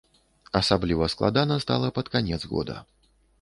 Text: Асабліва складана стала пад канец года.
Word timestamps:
Асабліва 0.59 1.09
складана 1.15 1.59
стала 1.65 1.93
пад 1.99 2.11
канец 2.17 2.41
года. 2.55 2.81